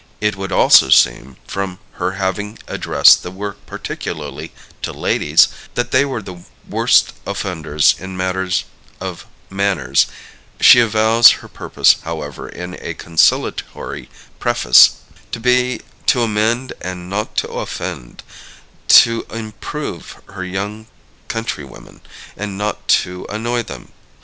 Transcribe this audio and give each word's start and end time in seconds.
It 0.19 0.35
would 0.35 0.51
also 0.51 0.89
seem, 0.89 1.37
from 1.45 1.77
her 2.01 2.13
having 2.13 2.57
addressed 2.67 3.21
the 3.21 3.29
work 3.29 3.63
particularly 3.67 4.51
to 4.81 4.91
ladies, 4.91 5.49
that 5.75 5.91
they 5.91 6.05
were 6.05 6.23
the 6.23 6.43
worst 6.67 7.13
offenders 7.27 7.93
in 7.99 8.17
matters 8.17 8.63
of 8.99 9.27
manners; 9.51 10.07
she 10.59 10.79
avows 10.79 11.29
her 11.45 11.47
purpose, 11.47 11.97
however, 12.01 12.49
in 12.49 12.79
a 12.81 12.95
conciliatory 12.95 14.09
preface, 14.39 15.01
to 15.33 15.39
be 15.39 15.81
"to 16.07 16.23
amend 16.23 16.73
and 16.81 17.07
not 17.07 17.37
to 17.37 17.47
offend; 17.49 18.23
to 18.87 19.27
improve 19.29 20.19
her 20.29 20.43
young 20.43 20.87
countrywomen, 21.27 22.01
and 22.35 22.57
not 22.57 22.87
to 22.87 23.27
annoy 23.29 23.61
them." 23.61 23.89